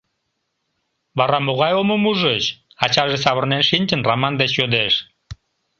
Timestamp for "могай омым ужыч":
1.45-2.43